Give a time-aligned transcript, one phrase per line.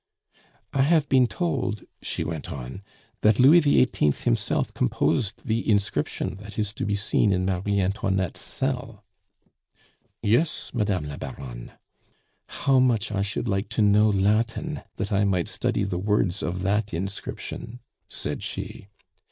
[0.73, 2.81] "I have been told," she went on,
[3.21, 4.11] "that Louis XVIII.
[4.23, 9.03] himself composed the inscription that is to be seen in Marie Antoinette's cell."
[10.23, 11.73] "Yes, Madame la Baronne."
[12.47, 16.63] "How much I should like to know Latin that I might study the words of
[16.63, 17.79] that inscription!"
[18.09, 18.87] said she.